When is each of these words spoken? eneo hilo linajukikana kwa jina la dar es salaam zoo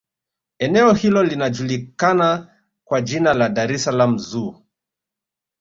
eneo 0.59 0.93
hilo 0.93 1.23
linajukikana 1.23 2.57
kwa 2.83 3.01
jina 3.01 3.33
la 3.33 3.49
dar 3.49 3.71
es 3.71 3.83
salaam 3.83 4.17
zoo 4.17 4.61